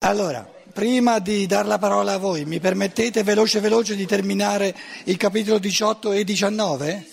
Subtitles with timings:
[0.00, 4.72] Allora, prima di dar la parola a voi, mi permettete veloce veloce di terminare
[5.04, 7.06] il capitolo 18 e 19?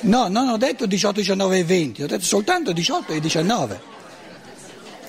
[0.00, 3.80] No, non ho detto 18, 19 e 20, ho detto soltanto 18 e 19.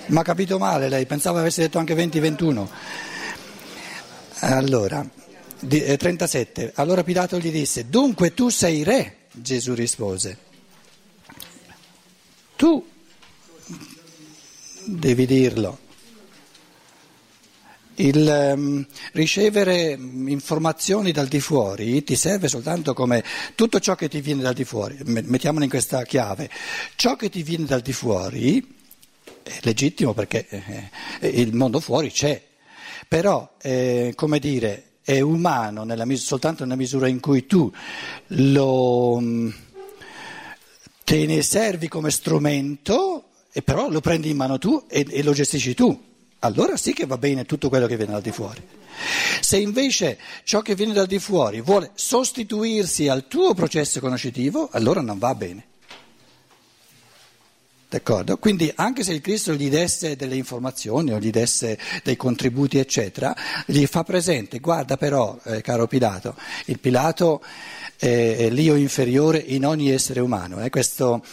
[0.07, 2.69] Ma ha capito male lei, pensavo avesse detto anche 20 e 21.
[4.39, 5.05] Allora,
[5.67, 6.63] 37.
[6.63, 9.17] Eh, allora Pilato gli disse, dunque tu sei re?
[9.31, 10.37] Gesù rispose,
[12.55, 12.85] tu
[14.85, 15.79] devi dirlo.
[17.97, 23.23] Il um, ricevere informazioni dal di fuori ti serve soltanto come
[23.55, 26.49] tutto ciò che ti viene dal di fuori, mettiamolo in questa chiave,
[26.95, 28.75] ciò che ti viene dal di fuori
[29.43, 30.89] è legittimo perché eh,
[31.21, 32.41] eh il mondo fuori c'è,
[33.07, 37.71] però eh, come dire è umano nella, soltanto nella misura in cui tu
[38.29, 39.49] lo, mm,
[41.03, 45.31] te ne servi come strumento e però lo prendi in mano tu e, e lo
[45.31, 46.13] gestisci tu.
[46.39, 48.61] Allora sì che va bene tutto quello che viene dal di fuori.
[49.41, 55.01] Se invece ciò che viene dal di fuori vuole sostituirsi al tuo processo conoscitivo, allora
[55.01, 55.67] non va bene.
[57.87, 58.37] D'accordo?
[58.37, 63.35] Quindi anche se il Cristo gli desse delle informazioni o gli desse dei contributi, eccetera,
[63.65, 67.41] gli fa presente, guarda però, eh, caro Pilato, il Pilato
[67.97, 70.63] è l'io inferiore in ogni essere umano.
[70.63, 70.69] Eh?
[70.69, 71.23] Questo,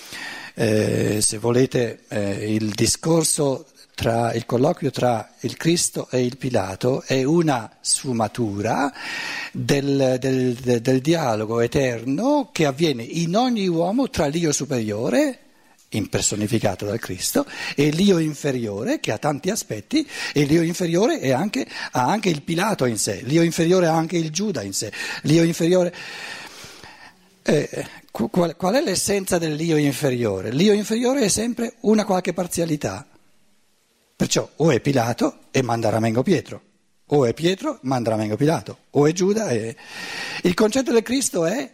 [0.54, 7.02] eh, se volete, eh, il discorso tra il colloquio tra il Cristo e il Pilato
[7.02, 8.92] è una sfumatura
[9.52, 15.41] del, del, del, del dialogo eterno che avviene in ogni uomo tra l'io superiore
[15.92, 22.04] impersonificato dal Cristo, e l'io inferiore che ha tanti aspetti, e l'io inferiore anche, ha
[22.04, 25.94] anche il Pilato in sé, l'io inferiore ha anche il Giuda in sé, l'io inferiore...
[27.44, 30.52] Eh, qual, qual è l'essenza dell'io inferiore?
[30.52, 33.06] L'io inferiore è sempre una qualche parzialità,
[34.14, 36.62] perciò o è Pilato e manda Ramengo Pietro,
[37.06, 39.76] o è Pietro, manda Ramengo Pilato, o è Giuda e...
[40.42, 41.70] Il concetto del Cristo è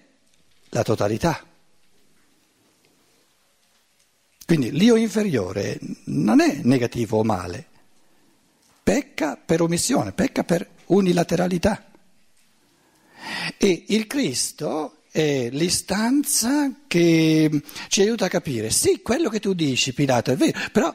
[0.71, 1.48] la totalità.
[4.49, 7.67] Quindi l'io inferiore non è negativo o male,
[8.83, 11.85] pecca per omissione, pecca per unilateralità.
[13.59, 19.93] E il Cristo è l'istanza che ci aiuta a capire, sì, quello che tu dici,
[19.93, 20.95] Pilato, è vero, però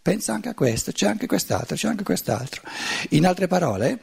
[0.00, 2.62] pensa anche a questo, c'è anche quest'altro, c'è anche quest'altro.
[3.10, 4.00] In altre parole,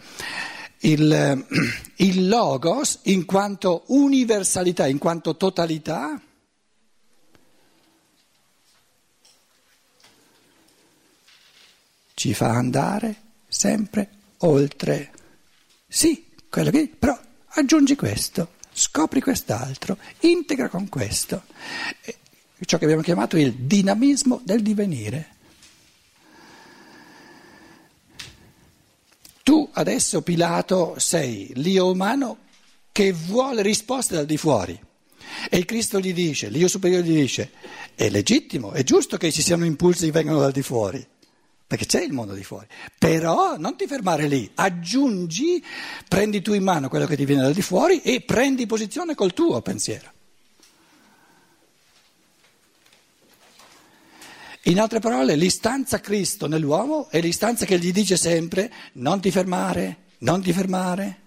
[0.81, 1.45] il,
[1.97, 6.21] il logos in quanto universalità, in quanto totalità,
[12.23, 13.15] ci fa andare
[13.49, 15.11] sempre oltre.
[15.85, 21.43] Sì, quello che però aggiungi questo, scopri quest'altro, integra con questo.
[22.61, 25.31] Ciò che abbiamo chiamato il dinamismo del divenire.
[29.43, 32.37] Tu adesso, Pilato, sei l'io umano
[32.93, 34.81] che vuole risposte dal di fuori.
[35.49, 37.51] E il Cristo gli dice, l'io superiore gli dice,
[37.95, 41.11] è legittimo, è giusto che ci siano impulsi che vengono dal di fuori
[41.65, 42.67] perché c'è il mondo di fuori.
[42.97, 45.63] Però non ti fermare lì, aggiungi,
[46.07, 49.33] prendi tu in mano quello che ti viene da di fuori e prendi posizione col
[49.33, 50.11] tuo pensiero.
[54.67, 60.03] In altre parole, l'istanza Cristo nell'uomo è l'istanza che gli dice sempre non ti fermare,
[60.19, 61.19] non ti fermare,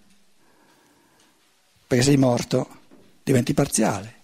[1.87, 2.69] perché sei morto,
[3.23, 4.15] diventi parziale.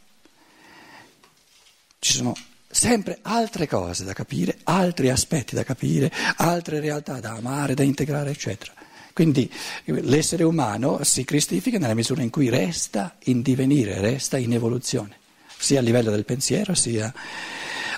[1.99, 2.35] Ci sono
[2.73, 8.31] sempre altre cose da capire, altri aspetti da capire, altre realtà da amare, da integrare,
[8.31, 8.73] eccetera.
[9.13, 9.53] Quindi
[9.85, 15.19] l'essere umano si cristifica nella misura in cui resta in divenire, resta in evoluzione,
[15.57, 17.13] sia a livello del pensiero sia...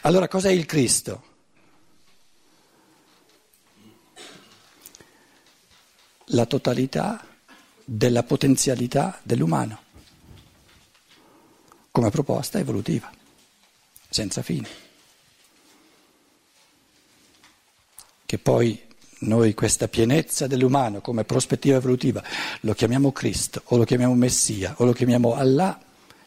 [0.03, 1.23] Allora cos'è il Cristo?
[6.27, 7.25] La totalità
[7.85, 9.83] della potenzialità dell'umano
[11.91, 13.23] come proposta evolutiva
[14.15, 14.69] senza fine.
[18.25, 18.81] Che poi
[19.21, 22.23] noi questa pienezza dell'umano come prospettiva evolutiva
[22.61, 25.81] lo chiamiamo Cristo o lo chiamiamo Messia o lo chiamiamo Allah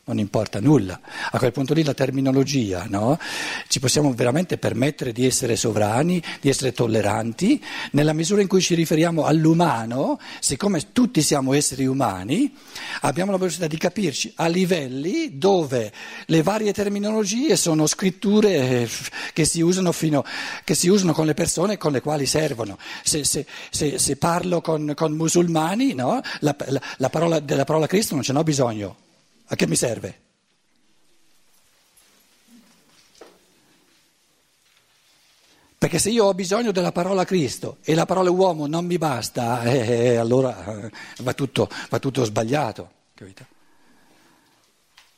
[0.08, 1.00] non importa nulla.
[1.32, 3.20] A quel punto lì la terminologia, no?
[3.68, 7.62] Ci possiamo veramente permettere di essere sovrani, di essere tolleranti,
[7.92, 12.54] nella misura in cui ci riferiamo all'umano, siccome tutti siamo esseri umani,
[13.02, 15.92] abbiamo la possibilità di capirci a livelli dove
[16.26, 18.90] le varie terminologie sono scritture eh,
[19.34, 20.24] che si usano, fino,
[20.64, 22.78] che si usano con le persone con le quali servono.
[23.04, 26.22] Se, se, se, se parlo con, con musulmani, no?
[26.40, 29.07] la, la, la parola, della parola Cristo non ce n'ho bisogno.
[29.48, 30.26] A che mi serve?
[35.78, 39.64] Perché se io ho bisogno della parola Cristo e la parola uomo non mi basta,
[39.64, 42.92] eh, eh, eh allora eh, va tutto, va tutto sbagliato.
[43.14, 43.46] Capito?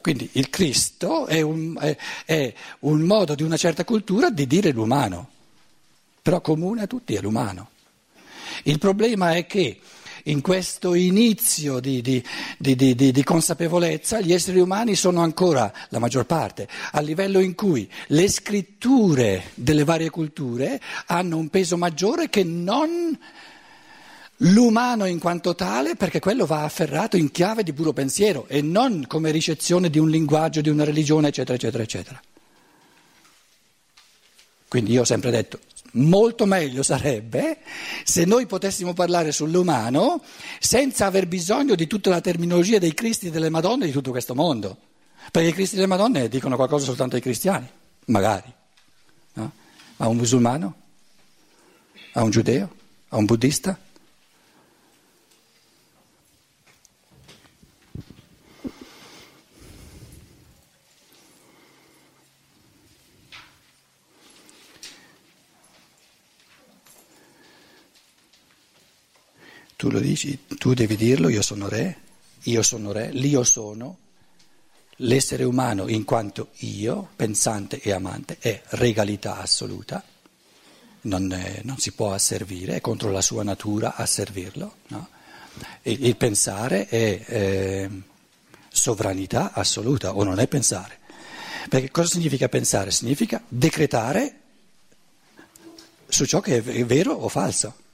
[0.01, 4.71] Quindi il Cristo è un, è, è un, modo di una certa cultura di dire
[4.71, 5.29] l'umano,
[6.21, 7.69] però comune a tutti è l'umano.
[8.63, 9.79] Il problema è che
[10.25, 12.23] in questo inizio di, di,
[12.57, 17.89] di, di, consapevolezza gli esseri umani sono ancora, la maggior parte, a livello in cui
[18.07, 23.17] le scritture delle varie culture hanno un peso maggiore che non
[24.39, 29.05] l'umano in quanto tale, perché quello va afferrato in chiave di puro pensiero e non
[29.07, 32.21] come ricezione di un linguaggio, di una religione, eccetera, eccetera, eccetera.
[34.67, 35.59] Quindi io ho sempre detto,
[35.93, 37.59] molto meglio sarebbe
[38.03, 40.23] se noi potessimo parlare sull'umano
[40.59, 44.35] senza aver bisogno di tutta la terminologia dei Cristi e delle Madonne di tutto questo
[44.35, 44.77] mondo.
[45.31, 47.69] Perché i Cristi e le Madonne dicono qualcosa soltanto ai cristiani,
[48.05, 48.51] magari.
[49.33, 49.51] No?
[49.97, 50.75] A un musulmano?
[52.13, 52.69] A un giudeo?
[53.09, 53.77] A un buddista?
[69.79, 71.97] Tu lo dici, tu devi dirlo, io sono re,
[72.43, 73.97] io sono re, l'io sono,
[74.97, 80.03] l'essere umano in quanto io, pensante e amante, è regalità assoluta,
[81.03, 84.75] non, è, non si può asservire, è contro la sua natura asservirlo.
[84.87, 85.07] No?
[85.83, 87.89] Il, il, pensare è eh,
[88.67, 90.97] sovranità assoluta o non è pensare.
[91.69, 92.91] Perché cosa significa pensare?
[92.91, 94.39] Significa decretare
[96.09, 97.87] su ciò che è vero o falso.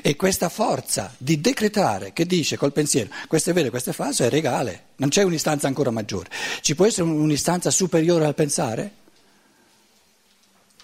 [0.00, 4.24] E questa forza di decretare che dice col pensiero questo è vero, questo è falso
[4.24, 6.30] è regale, non c'è un'istanza ancora maggiore.
[6.60, 8.90] Ci può essere un'istanza superiore al pensare?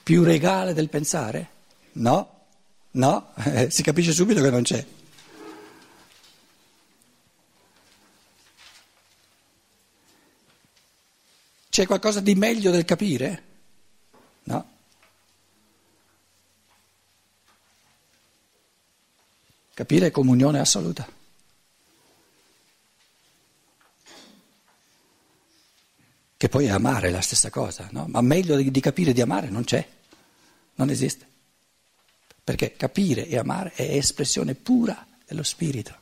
[0.03, 1.49] Più regale del pensare?
[1.93, 2.45] No,
[2.93, 3.33] no,
[3.69, 4.85] si capisce subito che non c'è.
[11.71, 13.48] C'è qualcosa di meglio del capire?
[19.89, 21.09] Capire comunione assoluta.
[26.37, 28.05] Che poi è amare la stessa cosa, no?
[28.07, 29.89] Ma meglio di, capire di amare non c'è,
[30.75, 31.27] non esiste.
[32.45, 35.98] Perché capire e amare è espressione pura dello spirito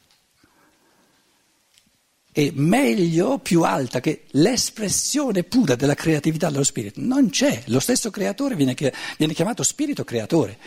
[2.37, 7.01] è meglio, più alta che l'espressione pura della creatività dello spirito.
[7.01, 8.75] Non c'è, lo stesso creatore viene,
[9.17, 10.59] viene chiamato spirito creatore,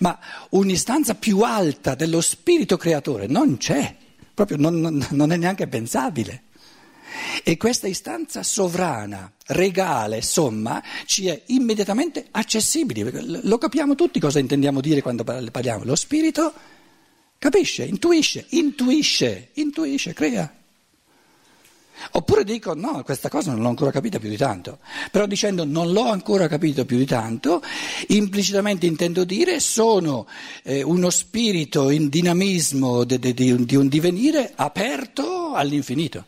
[0.00, 0.18] ma
[0.50, 3.96] un'istanza più alta dello spirito creatore non c'è,
[4.34, 6.42] proprio non, non, non è neanche pensabile.
[7.42, 13.40] E questa istanza sovrana, regale, somma, ci è immediatamente accessibile.
[13.44, 15.84] Lo capiamo tutti cosa intendiamo dire quando parliamo.
[15.84, 16.52] Lo spirito
[17.38, 20.54] capisce, intuisce, intuisce, intuisce, crea.
[22.12, 24.78] Oppure dico no, questa cosa non l'ho ancora capita più di tanto,
[25.10, 27.62] però dicendo non l'ho ancora capito più di tanto,
[28.08, 30.26] implicitamente intendo dire sono
[30.62, 36.24] eh, uno spirito in dinamismo di, di, di un divenire aperto all'infinito.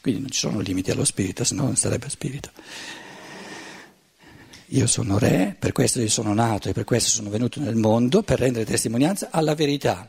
[0.00, 2.50] Quindi non ci sono limiti allo spirito, se no non sarebbe spirito.
[4.70, 8.22] Io sono re, per questo io sono nato e per questo sono venuto nel mondo,
[8.22, 10.08] per rendere testimonianza alla verità.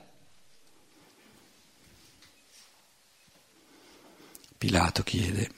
[4.57, 5.51] Pilato chiede.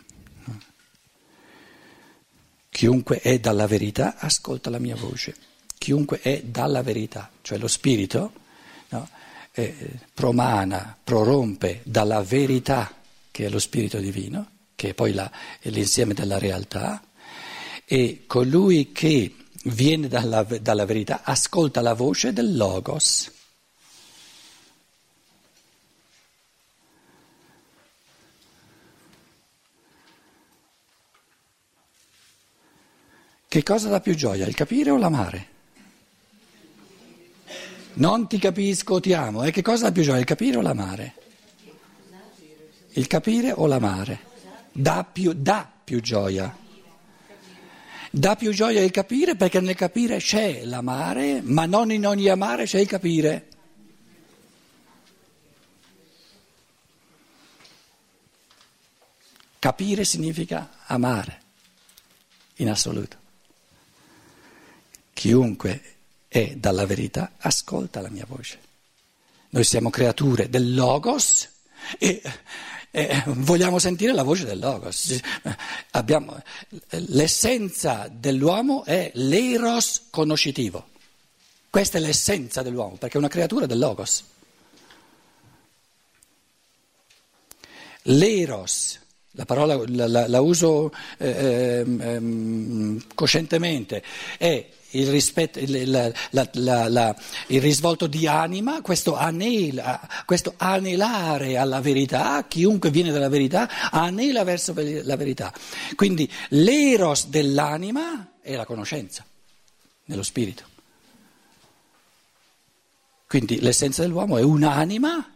[2.70, 5.36] Chiunque è dalla verità ascolta la mia voce.
[5.78, 8.32] Chiunque è dalla verità, cioè lo spirito,
[8.90, 9.10] no,
[9.54, 12.94] eh, promana, prorompe dalla verità
[13.32, 17.02] che è lo spirito divino, che è poi la, è l'insieme della realtà,
[17.86, 23.32] e colui che viene dalla, dalla verità ascolta la voce del Logos.
[33.50, 35.48] Che cosa dà più gioia, il capire o l'amare?
[37.94, 39.44] Non ti capisco, ti amo.
[39.44, 41.14] E che cosa dà più gioia, il capire o l'amare?
[42.92, 44.20] Il capire o l'amare?
[44.72, 46.56] Dà più, dà più gioia.
[48.12, 52.66] Dà più gioia il capire perché nel capire c'è l'amare, ma non in ogni amare
[52.66, 53.48] c'è il capire.
[59.58, 61.42] Capire significa amare,
[62.58, 63.19] in assoluto.
[65.20, 65.82] Chiunque
[66.30, 68.58] è dalla verità ascolta la mia voce.
[69.50, 71.50] Noi siamo creature del Logos
[71.98, 72.22] e
[72.92, 75.20] Eh, vogliamo sentire la voce del Logos.
[75.92, 76.42] Abbiamo,
[76.90, 80.88] l'essenza dell'uomo è l'eros conoscitivo.
[81.70, 84.24] Questa è l'essenza dell'uomo, perché è una creatura del Logos.
[88.04, 89.00] L'eros,
[89.32, 94.02] la parola la, la, la uso eh, eh, coscientemente,
[94.38, 97.16] è il, rispetto, il, la, la,
[97.48, 104.44] il, risvolto di anima, questo, anela, questo, anelare alla verità, chiunque viene dalla verità anela
[104.44, 105.54] verso la verità.
[105.96, 109.26] Quindi l'eros dell'anima è la conoscenza,
[110.06, 110.64] nello spirito.
[113.28, 115.34] Quindi l'essenza dell'uomo è un'anima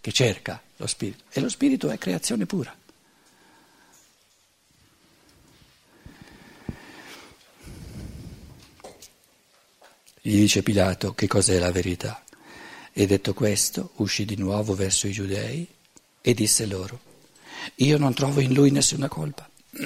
[0.00, 2.74] che cerca lo spirito e lo spirito è creazione pura.
[10.26, 12.24] Gli dice Pilato che cos'è la verità.
[12.94, 15.68] E detto questo, uscì di nuovo verso i giudei
[16.22, 16.98] e disse loro,
[17.74, 19.46] io non trovo in lui nessuna colpa.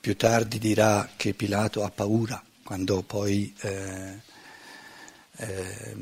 [0.00, 4.22] Più tardi dirà che Pilato ha paura quando poi eh,
[5.36, 5.96] eh,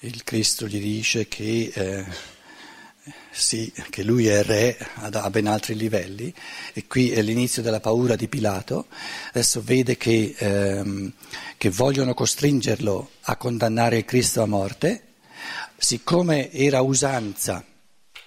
[0.00, 1.72] il Cristo gli dice che...
[1.74, 2.38] Eh,
[3.30, 6.32] sì, che lui è re a ben altri livelli.
[6.72, 8.86] E qui è l'inizio della paura di Pilato,
[9.28, 11.12] adesso vede che, ehm,
[11.56, 15.04] che vogliono costringerlo a condannare il Cristo a morte,
[15.76, 17.64] siccome era usanza,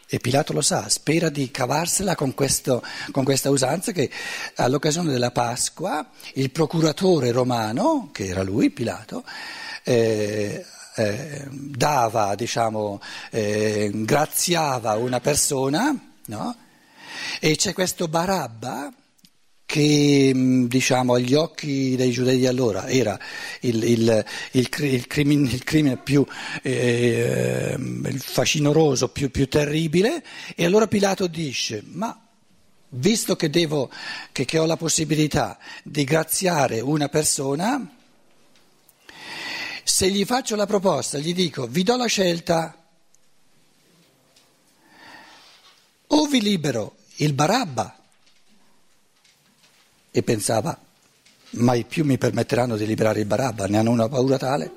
[0.08, 4.12] e Pilato lo sa, spera di cavarsela con, questo, con questa usanza che
[4.58, 9.24] all'occasione della Pasqua il procuratore romano, che era lui, Pilato,
[9.84, 10.64] eh,
[10.96, 15.96] eh, dava, diciamo, eh, graziava una persona,
[16.26, 16.56] no?
[17.40, 18.92] E c'è questo Barabba
[19.66, 23.18] che mm, diciamo, agli occhi dei giudei di allora era
[23.62, 26.24] il, il, il, il crimine, crimine, più
[26.62, 27.76] eh,
[28.18, 30.24] facinoroso, più, più, terribile,
[30.56, 32.16] e allora Pilato dice, ma
[32.90, 33.90] visto che, devo,
[34.32, 38.03] che, che ho la possibilità di graziare una persona,
[39.84, 42.78] se gli faccio la proposta, gli dico, vi do la scelta,
[46.08, 47.98] o vi libero il Barabba,
[50.12, 50.80] e pensava,
[51.52, 54.72] mai più mi permetteranno di liberare il Barabba, ne hanno una paura tale,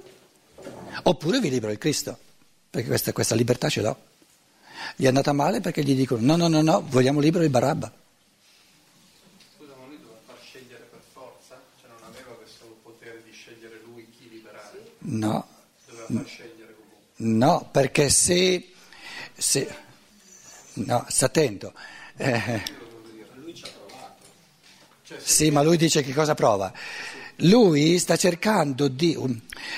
[1.02, 2.18] oppure vi libero il Cristo,
[2.70, 3.96] perché questa, questa libertà ce l'ho.
[4.96, 7.92] Gli è andata male perché gli dicono, no, no, no, no, vogliamo libero il Barabba.
[15.08, 15.46] No,
[17.16, 18.72] no perché se,
[19.36, 19.74] se
[20.74, 21.72] no, sta attento.
[22.16, 22.62] Eh,
[25.18, 26.72] sì, ma lui dice che cosa prova.
[27.40, 29.16] Lui sta cercando di,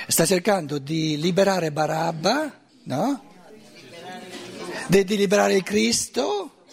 [0.06, 3.25] sta cercando di liberare Barabba, no?
[4.87, 6.64] Di, di, liberare il Cristo,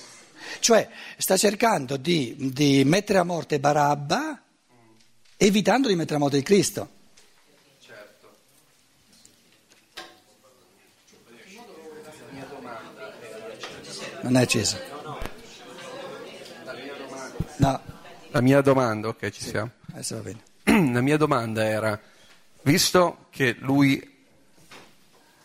[0.60, 4.42] cioè sta cercando di, di mettere a morte Barabba
[5.36, 6.95] evitando di mettere a morte il Cristo.
[14.26, 14.80] Non è acceso.
[17.58, 17.80] No.
[18.32, 19.70] La mia domanda, ok, ci siamo.
[19.92, 20.92] Adesso va bene.
[20.94, 22.00] La mia domanda era,
[22.64, 24.14] visto che lui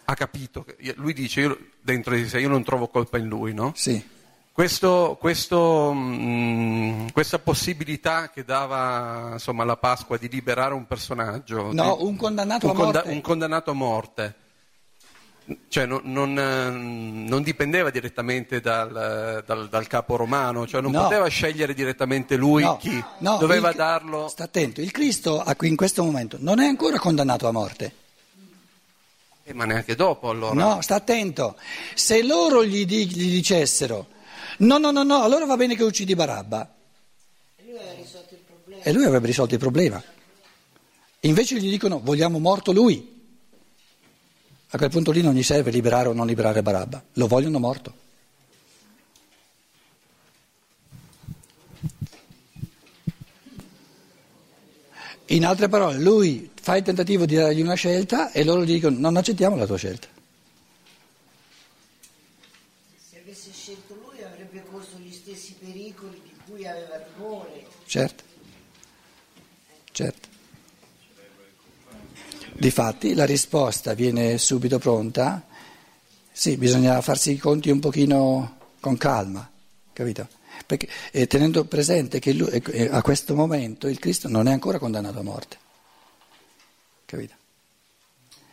[0.05, 3.73] ha capito, lui dice io, dentro di sé, io non trovo colpa in lui, no?
[3.77, 4.03] Sì.
[4.51, 11.71] Questo, questo, mh, mm, questa possibilità che dava insomma, la Pasqua di liberare un personaggio,
[11.71, 13.03] no, di, un condannato un a morte.
[13.11, 14.35] un condannato a morte
[15.69, 21.03] cioè non, non, ehm, non, dipendeva direttamente dal, dal, dal, capo romano, cioè non no.
[21.03, 22.77] poteva scegliere direttamente lui no.
[22.77, 24.29] chi no, doveva il, darlo.
[24.29, 27.95] Sta attento, il Cristo in questo momento non è ancora condannato a morte.
[29.45, 30.55] Eh, ma neanche dopo allora.
[30.55, 31.57] No, sta attento.
[31.95, 34.07] Se loro gli, gli dicessero
[34.59, 36.75] no, no, no, no, allora va bene che uccidi Barabba.
[37.57, 38.83] E lui avrebbe risolto il problema.
[38.83, 40.03] E lui avrebbe risolto il problema.
[41.21, 43.19] Invece gli dicono vogliamo morto lui.
[44.73, 48.09] A quel punto lì non gli serve liberare o non liberare Barabba, lo vogliono morto.
[55.27, 58.99] In altre parole, lui fa il tentativo di dargli una scelta e loro gli dicono
[58.99, 60.07] non accettiamo la tua scelta.
[62.97, 67.67] Se avesse scelto lui avrebbe corso gli stessi pericoli di cui aveva timore.
[67.87, 68.25] Certo,
[69.91, 70.30] certo.
[72.61, 75.47] Difatti la risposta viene subito pronta,
[76.31, 79.51] sì, bisogna farsi i conti un pochino con calma,
[79.95, 80.29] capito?
[80.67, 84.79] Perché, eh, tenendo presente che lui, eh, a questo momento il Cristo non è ancora
[84.79, 85.57] condannato a morte.
[87.07, 87.35] Capito?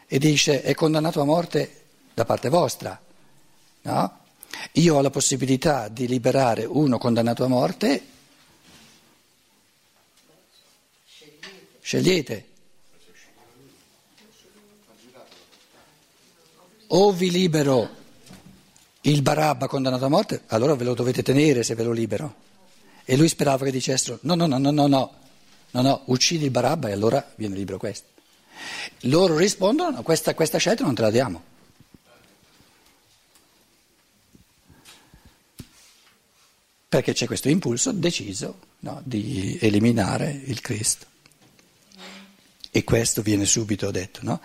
[0.08, 1.84] E dice è condannato a morte
[2.14, 2.98] da parte vostra,
[3.82, 4.20] no?
[4.72, 8.04] Io ho la possibilità di liberare uno condannato a morte.
[11.82, 12.56] Scegliete.
[16.88, 17.96] O vi libero
[19.02, 22.46] il Barabba condannato a morte, allora ve lo dovete tenere se ve lo libero.
[23.04, 25.14] E lui sperava che dicessero no, no, no, no, no, no,
[25.72, 28.08] no, no uccidi il Barabba e allora viene libero questo.
[29.02, 31.44] Loro rispondono, questa, questa scelta non te la diamo.
[36.90, 41.06] Perché c'è questo impulso deciso no, di eliminare il Cristo.
[42.72, 44.42] E questo viene subito detto, no?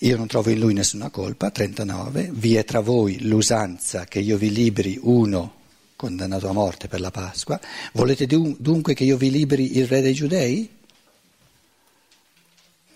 [0.00, 4.36] Io non trovo in lui nessuna colpa, 39, vi è tra voi l'usanza che io
[4.36, 5.54] vi liberi uno
[5.96, 7.58] condannato a morte per la Pasqua,
[7.94, 10.68] volete dunque che io vi liberi il re dei giudei?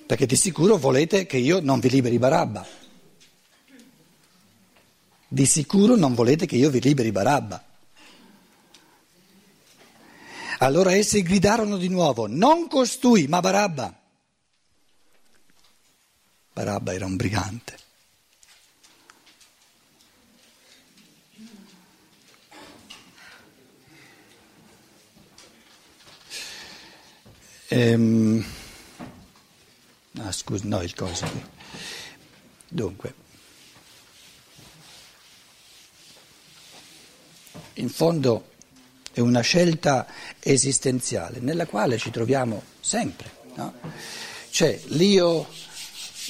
[0.05, 2.67] Perché di sicuro volete che io non vi liberi Barabba.
[5.27, 7.65] Di sicuro non volete che io vi liberi Barabba.
[10.59, 14.00] Allora essi gridarono di nuovo, non costui, ma Barabba.
[16.61, 17.75] Barabba era un brigante.
[27.69, 28.45] Ehm,
[30.19, 31.27] ah, scusa, no, il coso.
[32.69, 33.15] Dunque,
[37.75, 38.51] in fondo
[39.13, 40.07] è una scelta
[40.41, 43.31] esistenziale nella quale ci troviamo sempre.
[43.55, 43.73] No?
[44.51, 45.49] Cioè l'io,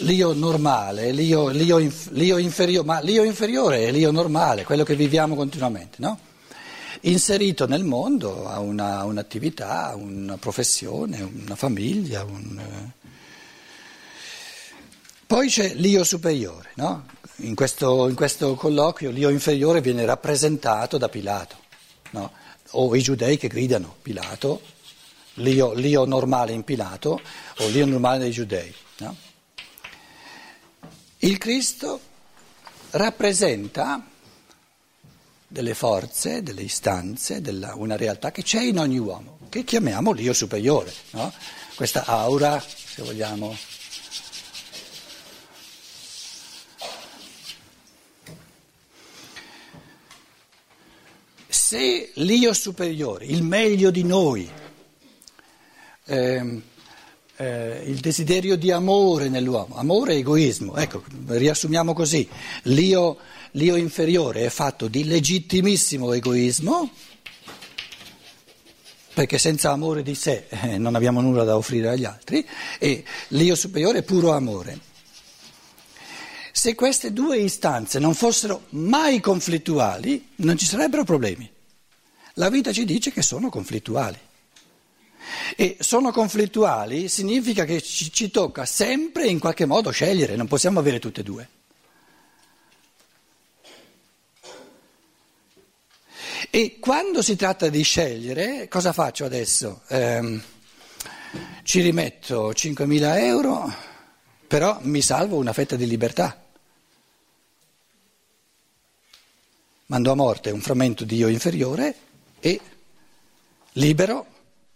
[0.00, 1.78] l'io normale, l'io, l'io,
[2.10, 6.18] l'io, inferiore, ma l'io inferiore è l'io normale, quello che viviamo continuamente, no?
[7.02, 12.24] inserito nel mondo ha una, un'attività, una professione, una famiglia.
[12.24, 12.98] Un, eh.
[15.26, 17.06] Poi c'è l'io superiore, no?
[17.36, 21.56] in, questo, in, questo, colloquio l'io inferiore viene rappresentato da Pilato,
[22.10, 22.32] no?
[22.72, 24.60] o i giudei che gridano Pilato,
[25.34, 27.20] l'io, l'io, normale in Pilato
[27.58, 28.74] o l'io normale dei giudei.
[28.98, 29.16] No?
[31.22, 32.00] Il Cristo
[32.92, 34.02] rappresenta
[35.46, 40.32] delle forze, delle istanze, della, una realtà che c'è in ogni uomo, che chiamiamo l'io
[40.32, 41.30] superiore, no?
[41.74, 43.54] questa aura, se vogliamo.
[51.48, 54.50] Se l'io superiore, il meglio di noi,
[56.06, 56.62] ehm,
[57.40, 62.28] eh, il desiderio di amore nell'uomo, amore e egoismo, ecco, riassumiamo così,
[62.64, 63.16] l'io
[63.52, 66.90] l'io inferiore è fatto di legittimissimo egoismo,
[69.12, 72.46] perché senza amore di sé eh, non abbiamo nulla da offrire agli altri,
[72.78, 74.88] e l'io superiore è puro amore.
[76.52, 81.50] Se queste due istanze non fossero mai conflittuali, non ci sarebbero problemi.
[82.34, 84.18] La vita ci dice che sono conflittuali.
[85.56, 90.78] E sono conflittuali significa che ci, ci tocca sempre in qualche modo scegliere, non possiamo
[90.78, 91.48] avere tutte e due.
[96.52, 99.82] E quando si tratta di scegliere, cosa faccio adesso?
[99.86, 100.40] Eh,
[101.62, 103.72] ci rimetto 5.000 euro,
[104.48, 106.42] però mi salvo una fetta di libertà.
[109.86, 111.94] Mando a morte un frammento di io inferiore
[112.40, 112.60] e
[113.74, 114.26] libero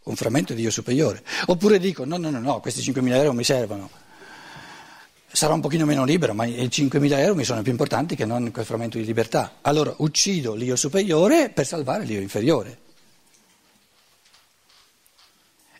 [0.04, 1.22] un frammento di io superiore.
[1.46, 4.02] Oppure dico no, no, no, no questi 5.000 euro mi servono
[5.34, 8.50] sarò un pochino meno libero, ma i 5.000 euro mi sono più importanti che non
[8.52, 9.56] quel frammento di libertà.
[9.62, 12.78] Allora uccido l'io superiore per salvare l'io inferiore.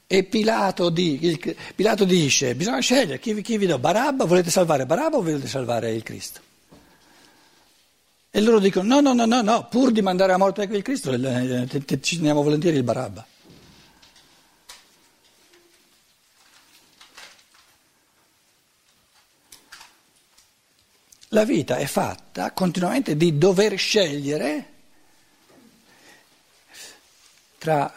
[0.07, 4.87] E Pilato, di, il, Pilato dice, bisogna scegliere chi, chi vi do, Barabba, volete salvare
[4.87, 6.41] Barabba o volete salvare il Cristo?
[8.31, 11.13] E loro dicono, no, no, no, no, no, pur di mandare a morte il Cristo,
[12.01, 13.25] ci teniamo volentieri il Barabba.
[21.35, 24.69] La vita è fatta continuamente di dover scegliere
[27.59, 27.93] tra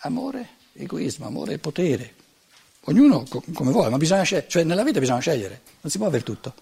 [0.00, 2.14] amore, egoismo, amore e potere.
[2.82, 6.22] Ognuno come vuole, ma bisogna scegliere, cioè nella vita bisogna scegliere, non si può avere
[6.22, 6.54] tutto.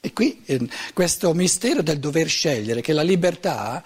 [0.00, 3.84] E qui eh, questo mistero del dover scegliere, che la libertà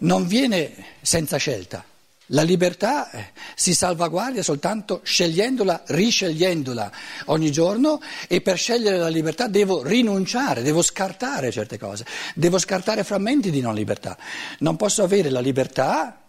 [0.00, 1.84] non viene senza scelta,
[2.32, 6.92] La libertà eh, si salvaguardia soltanto scegliendola, riscegliendola
[7.26, 13.02] ogni giorno e per scegliere la libertà devo rinunciare, devo scartare certe cose, devo scartare
[13.02, 14.16] frammenti di non libertà.
[14.58, 16.20] Non posso avere la libertà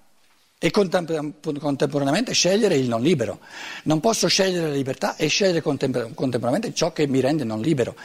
[0.58, 3.40] e contemporaneamente scegliere il non libero.
[3.84, 7.96] Non posso scegliere la libertà e scegliere contemporaneamente ciò che mi rende non libero.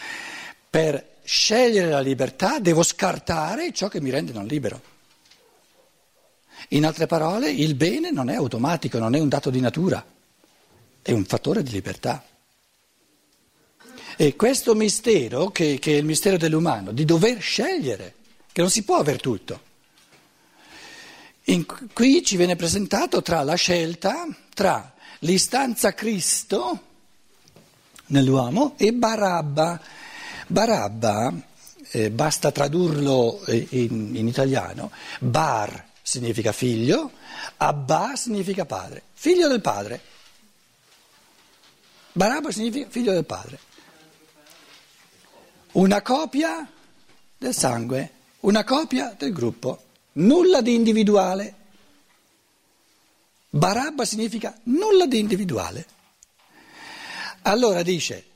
[0.69, 4.93] Per scegliere la libertà devo scartare ciò che mi rende non libero.
[6.69, 10.05] In altre parole, il bene non è automatico, non è un dato di natura,
[11.03, 12.25] è un fattore di libertà.
[14.17, 18.15] E questo mistero, che, che è il mistero dell'umano, di dover scegliere,
[18.53, 19.73] che non si può aver tutto.
[21.45, 26.81] In, qui ci viene presentato tra la scelta, tra l'istanza Cristo
[28.07, 29.81] nell'uomo e Barabba.
[30.47, 31.35] Barabba,
[31.91, 37.13] eh, basta tradurlo eh, in, in italiano, bar significa figlio,
[37.57, 40.01] Abba significa padre, figlio del padre.
[42.13, 43.59] Barabba significa figlio del padre.
[45.73, 46.71] Una copia
[47.39, 51.55] del sangue, una copia del gruppo, nulla di individuale.
[53.49, 55.87] Barabba significa nulla di individuale.
[57.43, 58.27] Allora dice,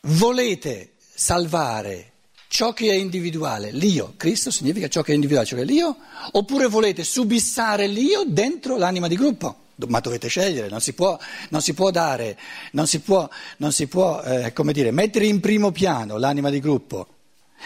[0.00, 2.11] volete salvare
[2.52, 5.96] ciò che è individuale, l'io, Cristo significa ciò che è individuale, ciò che è l'io,
[6.32, 9.56] oppure volete subissare l'io dentro l'anima di gruppo?
[9.86, 12.38] Ma dovete scegliere, non si può, non si può dare,
[12.72, 16.60] non si può, non si può eh, come dire, mettere in primo piano l'anima di
[16.60, 17.06] gruppo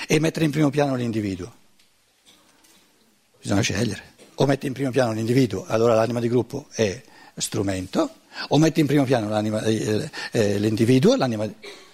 [0.06, 1.52] e mettere in primo piano l'individuo.
[3.40, 4.14] Bisogna scegliere.
[4.36, 7.02] O metti in primo piano l'individuo, allora l'anima di gruppo è
[7.34, 8.18] strumento,
[8.50, 11.85] o metti in primo piano eh, eh, l'individuo, l'anima di gruppo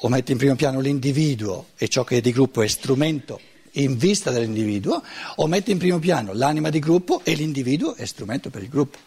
[0.00, 3.40] o metti in primo piano l'individuo e ciò che è di gruppo è strumento
[3.72, 5.02] in vista dell'individuo,
[5.36, 8.98] o metti in primo piano l'anima di gruppo e l'individuo è strumento per il gruppo.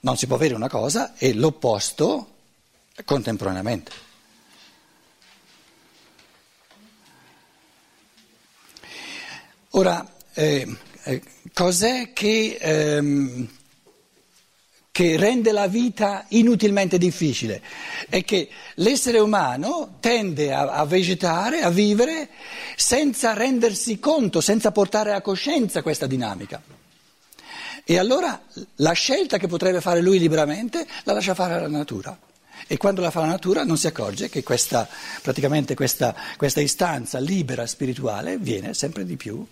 [0.00, 2.34] Non si può avere una cosa e l'opposto
[3.04, 3.92] contemporaneamente.
[9.70, 12.58] Ora, eh, eh, cos'è che...
[12.60, 13.58] Ehm,
[14.92, 17.62] che rende la vita inutilmente difficile,
[18.08, 22.28] è che l'essere umano tende a, a, vegetare, a vivere
[22.74, 26.60] senza rendersi conto, senza portare a coscienza questa dinamica.
[27.84, 28.40] E allora
[28.76, 32.18] la scelta che potrebbe fare lui liberamente la lascia fare alla natura.
[32.66, 34.88] E quando la fa la natura non si accorge che questa,
[35.22, 39.44] praticamente questa, questa istanza libera spirituale viene sempre di più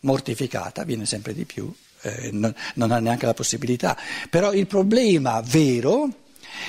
[0.00, 3.96] mortificata, viene sempre di più eh, non, non ha neanche la possibilità.
[4.30, 6.26] Però il problema vero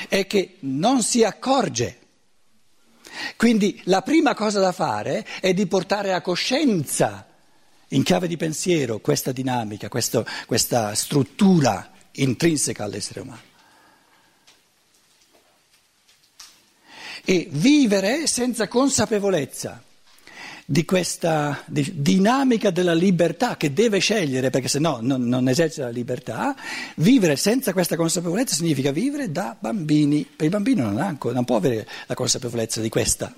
[0.07, 1.97] è che non si accorge.
[3.35, 7.27] Quindi la prima cosa da fare è di portare a coscienza,
[7.89, 13.47] in chiave di pensiero, questa dinamica, questo, questa struttura intrinseca all'essere umano.
[17.25, 19.83] E vivere senza consapevolezza
[20.71, 25.89] di questa dinamica della libertà che deve scegliere, perché se no non, non esercita la
[25.89, 26.55] libertà,
[26.97, 30.23] vivere senza questa consapevolezza significa vivere da bambini.
[30.23, 33.34] Per il bambino non, ancora, non può avere la consapevolezza di questa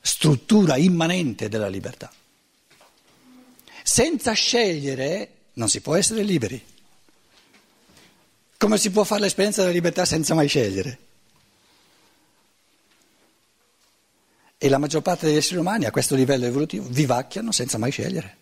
[0.00, 2.12] struttura immanente della libertà.
[3.82, 6.64] Senza scegliere non si può essere liberi.
[8.56, 11.09] Come si può fare l'esperienza della libertà senza mai scegliere?
[14.62, 18.36] E la maggior parte degli esseri umani a questo livello evolutivo vivacchiano senza mai scegliere,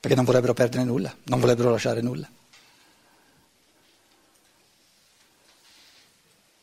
[0.00, 2.26] perché non vorrebbero perdere nulla, non vorrebbero lasciare nulla.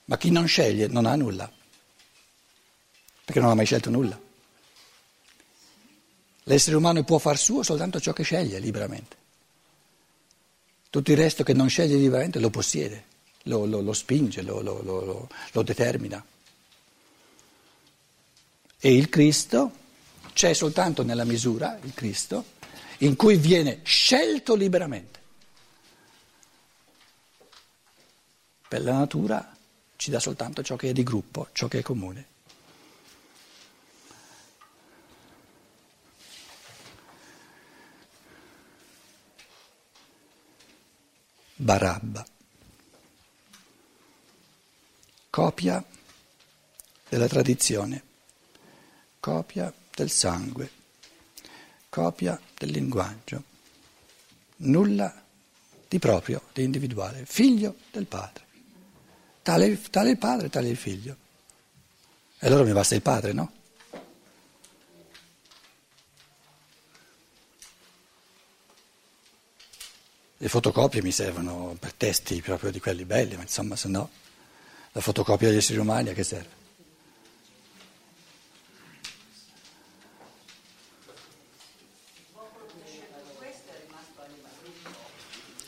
[0.05, 1.51] Ma chi non sceglie non ha nulla,
[3.23, 4.19] perché non ha mai scelto nulla.
[6.45, 9.17] L'essere umano può far suo soltanto ciò che sceglie liberamente.
[10.89, 13.03] Tutto il resto che non sceglie liberamente lo possiede,
[13.43, 16.25] lo, lo, lo spinge, lo, lo determina.
[18.83, 19.77] E il Cristo
[20.33, 22.53] c'è soltanto nella misura, il Cristo,
[22.99, 25.19] in cui viene scelto liberamente.
[28.67, 29.55] Per la natura
[29.97, 32.25] ci dà soltanto ciò che è di gruppo, ciò che è comune.
[41.53, 42.25] Barabba,
[45.29, 45.85] copia
[47.07, 48.09] della tradizione
[49.21, 50.69] copia del sangue,
[51.87, 53.43] copia del linguaggio,
[54.57, 55.23] nulla
[55.87, 58.45] di proprio, di individuale, figlio del padre.
[59.43, 61.15] Tale, tale il padre, tale il figlio.
[62.39, 63.51] E allora mi basta il padre, no?
[70.37, 74.09] Le fotocopie mi servono per testi proprio di quelli belli, ma insomma se no
[74.93, 76.60] la fotocopia degli esseri umani a che serve?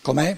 [0.04, 0.38] Com'è?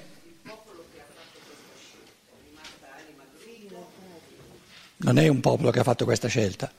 [4.98, 6.72] Non è un popolo che ha fatto questa scelta,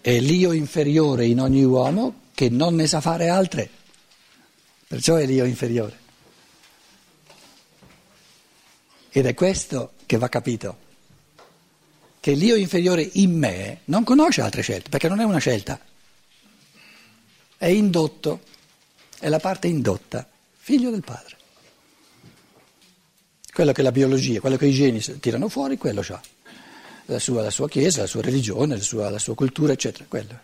[0.00, 3.68] è l'io inferiore in ogni uomo che non ne sa fare altre,
[4.86, 5.98] perciò è l'io inferiore.
[9.10, 10.78] Ed è questo che va capito,
[12.20, 15.78] che l'io inferiore in me non conosce altre scelte, perché non è una scelta,
[17.58, 18.40] è indotto,
[19.18, 20.26] è la parte indotta
[20.68, 21.34] figlio del padre.
[23.50, 26.20] Quello che la biologia, quello che i geni tirano fuori, quello ha.
[27.06, 30.38] La sua, la sua chiesa, la sua religione, la sua, la sua cultura, eccetera, quello.